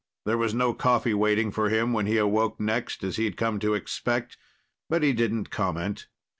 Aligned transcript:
There 0.25 0.39
was 0.39 0.55
no 0.55 0.73
coffee 0.73 1.13
waiting 1.13 1.51
for 1.51 1.69
him 1.69 1.93
when 1.93 2.07
he 2.07 2.17
awoke 2.17 2.59
next, 2.59 3.03
as 3.03 3.17
he'd 3.17 3.37
come 3.37 3.59
to 3.59 3.75
expect, 3.75 4.35
but 4.89 5.03
he 5.03 5.13
didn't 5.13 5.51
comment. 5.51 6.07